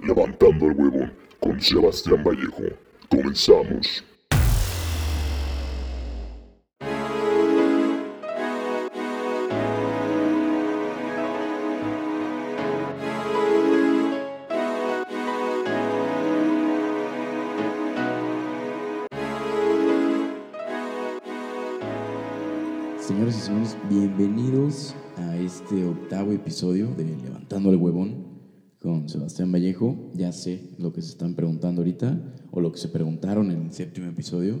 [0.00, 2.62] Levantando el Huevón con Sebastián Vallejo.
[3.08, 4.04] Comenzamos.
[22.98, 28.23] Señoras y señores, bienvenidos a este octavo episodio de Levantando el Huevón
[28.84, 30.10] con Sebastián Vallejo.
[30.14, 32.20] Ya sé lo que se están preguntando ahorita,
[32.50, 34.60] o lo que se preguntaron en el séptimo episodio,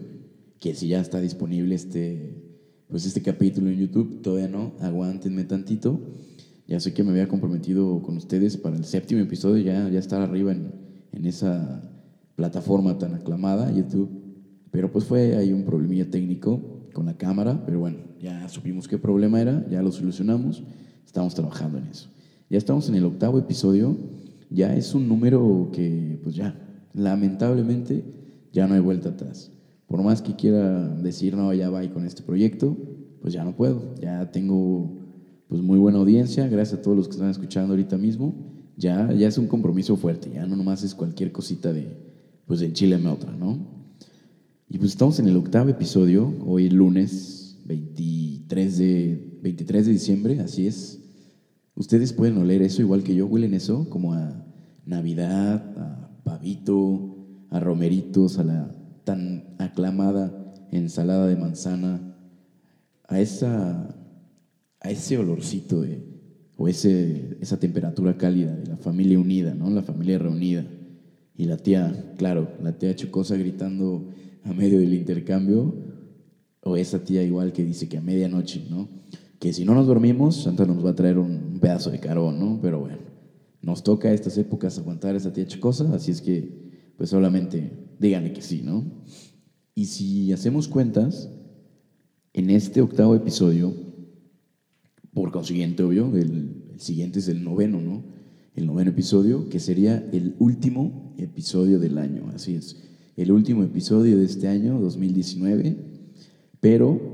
[0.58, 2.42] que si ya está disponible este,
[2.88, 6.00] pues este capítulo en YouTube, todavía no, aguántenme tantito.
[6.66, 10.22] Ya sé que me había comprometido con ustedes para el séptimo episodio, ya, ya estar
[10.22, 10.72] arriba en,
[11.12, 11.82] en esa
[12.34, 14.08] plataforma tan aclamada, YouTube.
[14.70, 18.96] Pero pues fue ahí un problemilla técnico con la cámara, pero bueno, ya supimos qué
[18.96, 20.64] problema era, ya lo solucionamos,
[21.04, 22.08] estamos trabajando en eso.
[22.54, 23.96] Ya estamos en el octavo episodio,
[24.48, 26.56] ya es un número que pues ya,
[26.92, 28.04] lamentablemente,
[28.52, 29.50] ya no hay vuelta atrás.
[29.88, 32.76] Por más que quiera decir, no, ya va con este proyecto,
[33.20, 34.88] pues ya no puedo, ya tengo
[35.48, 38.32] pues muy buena audiencia, gracias a todos los que están escuchando ahorita mismo,
[38.76, 41.88] ya, ya es un compromiso fuerte, ya no nomás es cualquier cosita de,
[42.46, 43.58] pues en Chile me otra, ¿no?
[44.68, 50.68] Y pues estamos en el octavo episodio, hoy lunes 23 de, 23 de diciembre, así
[50.68, 51.00] es.
[51.76, 54.46] Ustedes pueden oler eso igual que yo, huelen eso como a
[54.86, 57.16] Navidad, a pavito,
[57.50, 58.70] a romeritos, a la
[59.04, 62.16] tan aclamada ensalada de manzana,
[63.06, 63.94] a, esa,
[64.80, 65.84] a ese olorcito
[66.56, 69.70] o ese, esa temperatura cálida de la familia unida, ¿no?
[69.70, 70.64] La familia reunida.
[71.36, 74.08] Y la tía, claro, la tía Chocosa gritando
[74.44, 75.74] a medio del intercambio,
[76.62, 78.88] o esa tía igual que dice que a medianoche, ¿no?
[79.44, 82.58] Que si no nos dormimos, Santa nos va a traer un pedazo de carbón, ¿no?
[82.62, 82.96] Pero bueno,
[83.60, 88.32] nos toca a estas épocas aguantar esa tía Chocosa, así es que, pues solamente díganle
[88.32, 89.04] que sí, ¿no?
[89.74, 91.28] Y si hacemos cuentas,
[92.32, 93.74] en este octavo episodio,
[95.12, 98.02] por consiguiente, obvio, el, el siguiente es el noveno, ¿no?
[98.54, 102.82] El noveno episodio, que sería el último episodio del año, así es
[103.18, 105.76] el último episodio de este año, 2019,
[106.60, 107.13] pero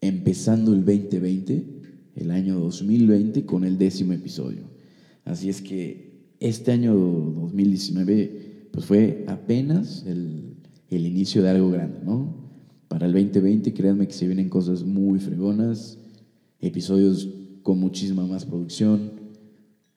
[0.00, 1.64] empezando el 2020,
[2.16, 4.62] el año 2020, con el décimo episodio.
[5.24, 10.56] Así es que este año 2019 pues fue apenas el,
[10.88, 12.48] el inicio de algo grande, ¿no?
[12.88, 15.98] Para el 2020, créanme que se vienen cosas muy fregonas,
[16.60, 17.28] episodios
[17.62, 19.12] con muchísima más producción,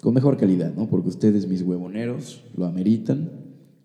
[0.02, 0.90] con mejor calidad, ¿no?
[0.90, 3.30] Porque ustedes, mis huevoneros, lo ameritan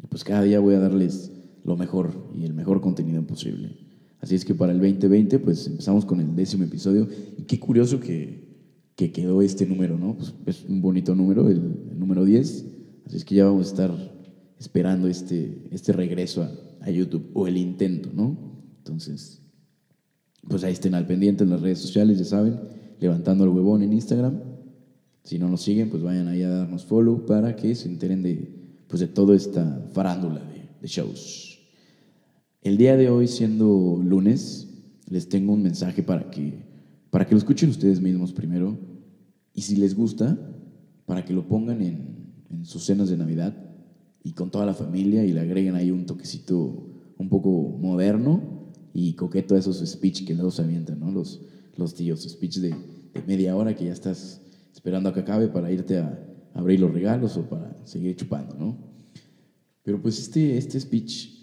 [0.09, 1.33] pues cada día voy a darles
[1.65, 3.77] lo mejor y el mejor contenido posible.
[4.27, 7.07] Así es que para el 2020, pues empezamos con el décimo episodio.
[7.39, 8.41] Y qué curioso que,
[8.97, 10.17] que quedó este número, ¿no?
[10.17, 11.63] Pues es un bonito número, el,
[11.97, 12.65] número 10.
[13.07, 14.13] Así es que ya vamos a estar
[14.59, 16.51] esperando este, este regreso a,
[16.81, 18.37] a YouTube, o el intento, ¿no?
[18.79, 19.43] Entonces,
[20.49, 22.59] pues ahí estén al pendiente en las redes sociales, ya saben,
[22.99, 24.41] levantando el huevón en Instagram.
[25.23, 28.75] Si no nos siguen, pues vayan ahí a darnos follow para que se enteren de,
[28.89, 30.41] pues de toda esta farándula
[30.81, 31.56] de, shows.
[32.63, 34.69] El día de hoy, siendo lunes,
[35.09, 36.65] les tengo un mensaje para que,
[37.11, 38.77] para que lo escuchen ustedes mismos primero
[39.55, 40.39] y si les gusta,
[41.07, 43.57] para que lo pongan en, en sus cenas de Navidad
[44.25, 49.13] y con toda la familia y le agreguen ahí un toquecito un poco moderno y
[49.13, 51.11] coqueto a esos speech que luego se avientan, ¿no?
[51.11, 51.43] Los,
[51.77, 54.41] los tíos, speech de, de media hora que ya estás
[54.75, 58.79] esperando a que acabe para irte a, abrir los regalos o para seguir chupando, ¿no?
[59.83, 61.36] Pero pues este, este speech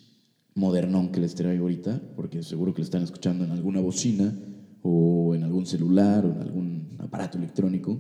[0.55, 4.33] modernón que les traigo ahorita, porque seguro que lo están escuchando en alguna bocina
[4.81, 7.99] o en algún celular o en algún aparato electrónico,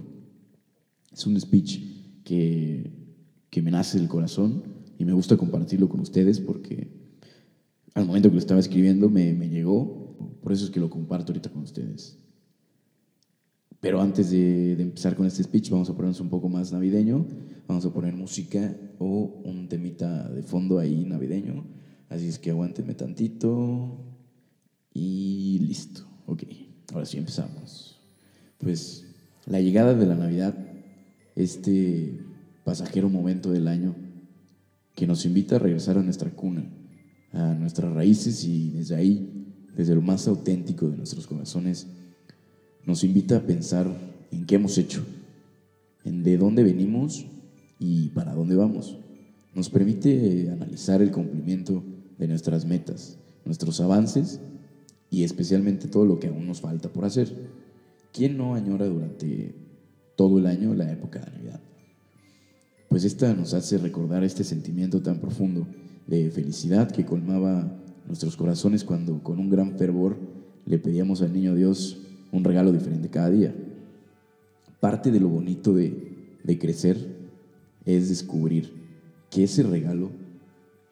[1.11, 2.91] es un speech que,
[3.49, 4.63] que me nace del corazón
[4.97, 6.87] y me gusta compartirlo con ustedes porque
[7.93, 11.31] al momento que lo estaba escribiendo me, me llegó, por eso es que lo comparto
[11.31, 12.17] ahorita con ustedes.
[13.79, 17.27] Pero antes de, de, empezar con este speech, vamos a ponernos un poco más navideño.
[17.67, 21.65] Vamos a poner música o un temita de fondo ahí navideño.
[22.13, 23.97] Así es que aguántenme tantito.
[24.93, 26.05] Y listo.
[26.27, 26.43] Ok,
[26.93, 27.99] ahora sí empezamos.
[28.59, 29.07] Pues
[29.47, 30.55] la llegada de la Navidad,
[31.35, 32.19] este
[32.63, 33.95] pasajero momento del año
[34.93, 36.63] que nos invita a regresar a nuestra cuna,
[37.31, 41.87] a nuestras raíces y desde ahí, desde lo más auténtico de nuestros corazones,
[42.85, 43.87] nos invita a pensar
[44.31, 45.03] en qué hemos hecho,
[46.05, 47.25] en de dónde venimos
[47.79, 48.99] y para dónde vamos.
[49.55, 51.83] Nos permite analizar el cumplimiento
[52.17, 54.39] de nuestras metas, nuestros avances
[55.09, 57.33] y especialmente todo lo que aún nos falta por hacer.
[58.11, 59.55] ¿Quién no añora durante
[60.15, 61.61] todo el año la época de Navidad?
[62.93, 65.65] pues esta nos hace recordar este sentimiento tan profundo
[66.05, 67.75] de felicidad que colmaba
[68.05, 70.15] nuestros corazones cuando con un gran fervor
[70.67, 71.97] le pedíamos al niño Dios
[72.31, 73.55] un regalo diferente cada día.
[74.79, 76.99] Parte de lo bonito de, de crecer
[77.83, 78.71] es descubrir
[79.31, 80.11] que ese regalo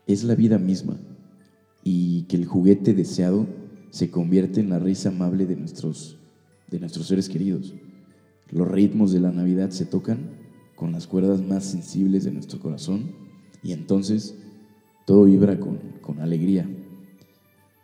[0.07, 0.97] es la vida misma
[1.83, 3.47] y que el juguete deseado
[3.89, 6.17] se convierte en la risa amable de nuestros,
[6.69, 7.73] de nuestros seres queridos.
[8.49, 10.31] Los ritmos de la Navidad se tocan
[10.75, 13.11] con las cuerdas más sensibles de nuestro corazón
[13.63, 14.35] y entonces
[15.05, 16.69] todo vibra con, con alegría.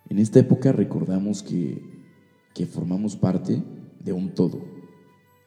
[0.09, 1.81] En esta época recordamos que,
[2.53, 3.61] que formamos parte
[4.03, 4.61] de un todo,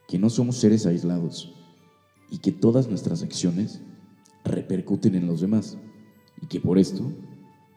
[0.07, 1.55] que no somos seres aislados
[2.31, 3.81] y que todas nuestras acciones
[4.45, 5.79] repercuten en los demás
[6.43, 7.11] y que por esto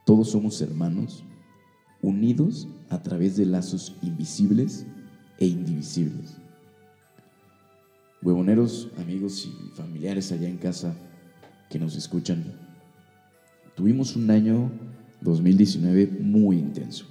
[0.06, 1.24] todos somos hermanos
[2.02, 4.86] unidos a través de lazos invisibles
[5.40, 6.38] e indivisibles.
[8.22, 10.96] Huevoneros, amigos y familiares allá en casa
[11.70, 12.44] que nos escuchan,
[13.76, 14.72] tuvimos un año
[15.22, 17.06] 2019 muy intenso,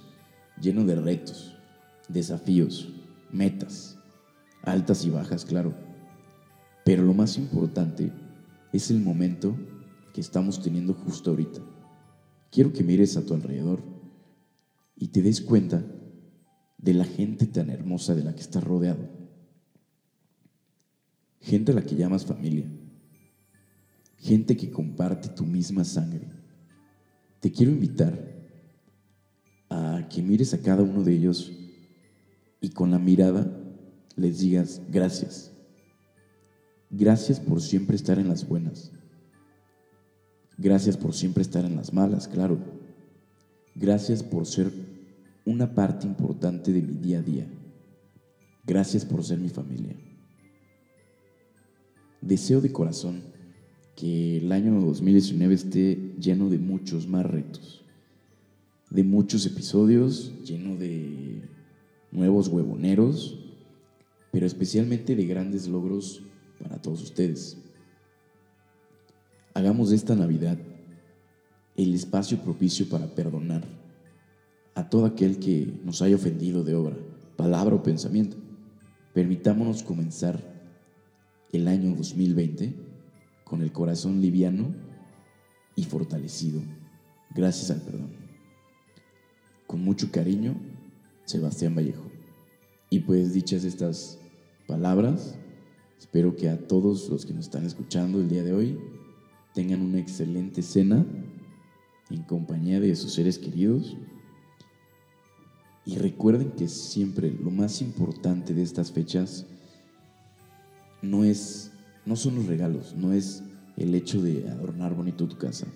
[0.60, 1.54] lleno de retos,
[2.08, 2.92] desafíos,
[3.30, 3.98] metas,
[4.62, 5.74] altas y bajas, claro.
[6.84, 8.12] Pero lo más importante
[8.72, 9.56] es el momento
[10.12, 11.60] que estamos teniendo justo ahorita.
[12.52, 13.82] Quiero que mires a tu alrededor
[14.94, 15.82] y te des cuenta
[16.76, 19.08] de la gente tan hermosa de la que estás rodeado.
[21.40, 22.70] Gente a la que llamas familia.
[24.18, 26.28] Gente que comparte tu misma sangre.
[27.40, 28.22] Te quiero invitar
[29.70, 31.50] a que mires a cada uno de ellos
[32.60, 33.50] y con la mirada
[34.14, 35.52] les digas gracias.
[36.90, 38.92] Gracias por siempre estar en las buenas.
[40.58, 42.58] Gracias por siempre estar en las malas, claro.
[43.74, 44.70] Gracias por ser
[45.44, 47.46] una parte importante de mi día a día.
[48.64, 49.96] Gracias por ser mi familia.
[52.20, 53.22] Deseo de corazón
[53.96, 57.84] que el año 2019 esté lleno de muchos más retos,
[58.90, 61.42] de muchos episodios, lleno de
[62.12, 63.38] nuevos huevoneros,
[64.30, 66.22] pero especialmente de grandes logros
[66.60, 67.58] para todos ustedes.
[69.54, 70.58] Hagamos de esta Navidad
[71.76, 73.62] el espacio propicio para perdonar
[74.74, 76.96] a todo aquel que nos haya ofendido de obra,
[77.36, 78.36] palabra o pensamiento.
[79.12, 80.42] Permitámonos comenzar
[81.52, 82.74] el año 2020
[83.44, 84.74] con el corazón liviano
[85.76, 86.62] y fortalecido,
[87.34, 88.10] gracias al perdón.
[89.66, 90.54] Con mucho cariño,
[91.26, 92.10] Sebastián Vallejo.
[92.88, 94.18] Y pues dichas estas
[94.66, 95.34] palabras,
[95.98, 98.78] espero que a todos los que nos están escuchando el día de hoy
[99.54, 101.04] tengan una excelente cena
[102.10, 103.96] en compañía de sus seres queridos.
[105.84, 109.46] Y recuerden que siempre lo más importante de estas fechas
[111.02, 111.72] no es
[112.04, 113.44] no son los regalos, no es
[113.76, 115.66] el hecho de adornar bonito tu casa,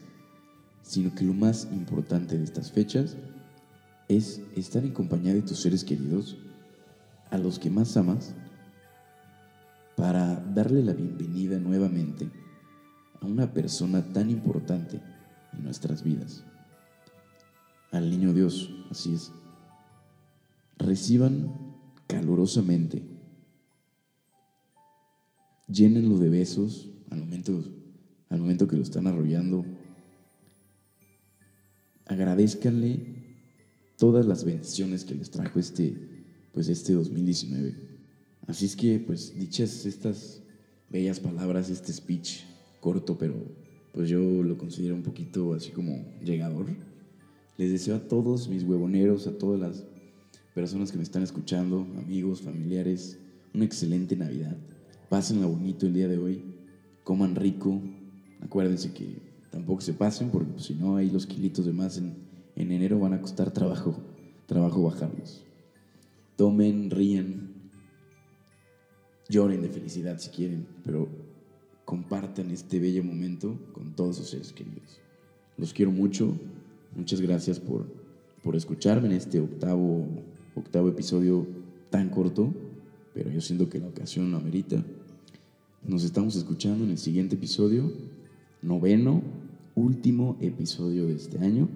[0.83, 3.17] sino que lo más importante de estas fechas
[4.09, 6.37] es estar en compañía de tus seres queridos,
[7.31, 8.35] a los que más amas,
[9.97, 12.29] para darle la bienvenida nuevamente
[13.21, 15.01] a una persona tan importante
[15.53, 16.45] en nuestras vidas,
[17.93, 19.33] al niño Dios, así es.
[20.79, 21.53] Reciban
[22.07, 23.03] calurosamente,
[25.69, 27.65] llénenlo de besos al momento,
[28.29, 29.65] al momento que lo están arrollando.
[32.07, 33.17] Agradezcanle
[33.97, 35.97] todas las bendiciones que les trajo este,
[36.53, 37.75] pues este 2019.
[38.47, 40.43] Así es que, pues, dichas estas
[40.89, 42.45] bellas palabras, este speech
[42.87, 43.35] corto, pero
[43.93, 46.67] pues yo lo considero un poquito así como llegador.
[47.57, 49.85] Les deseo a todos mis huevoneros, a todas las
[50.55, 53.19] personas que me están escuchando, amigos, familiares,
[53.53, 54.57] una excelente Navidad.
[55.09, 56.45] Pásenla bonito el día de hoy,
[57.03, 57.83] coman rico.
[58.41, 62.15] Acuérdense que tampoco se pasen porque pues, si no, ahí los kilitos de más en,
[62.55, 64.01] en enero van a costar trabajo,
[64.47, 65.45] trabajo bajarlos.
[66.37, 67.51] Tomen, ríen,
[69.29, 71.09] lloren de felicidad si quieren, pero
[71.87, 75.01] compartan este bello momento con todos sus seres queridos.
[75.57, 76.37] Los quiero mucho.
[76.95, 77.87] Muchas gracias por,
[78.43, 80.07] por escucharme en este octavo,
[80.55, 81.47] octavo episodio
[81.89, 82.53] tan corto,
[83.15, 84.85] pero yo siento que la ocasión lo amerita.
[85.87, 87.93] Nos estamos escuchando en el siguiente episodio,
[88.63, 89.23] noveno,
[89.77, 91.69] último episodio de este año.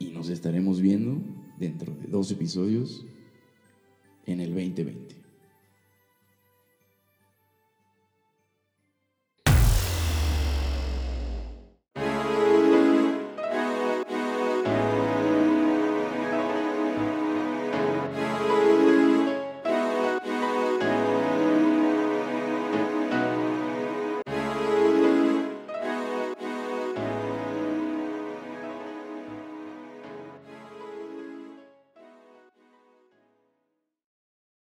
[0.00, 1.20] Y nos estaremos viendo
[1.58, 3.04] dentro de dos episodios
[4.26, 5.17] en el 2020.